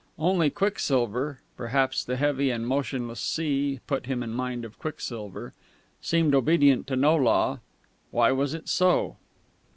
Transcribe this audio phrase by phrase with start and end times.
[0.17, 5.53] Only quicksilver (perhaps the heavy and motionless sea put him in mind of quicksilver)
[6.01, 7.59] seemed obedient to no law....
[8.09, 9.17] Why was it so?